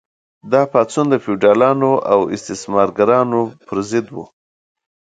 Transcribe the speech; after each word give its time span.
دا 0.51 0.61
پاڅون 0.71 1.05
د 1.09 1.15
فیوډالانو 1.23 1.91
او 2.13 2.19
استثمارګرانو 2.35 3.41
پر 3.67 3.77
ضد 3.89 4.07
و. 4.13 4.17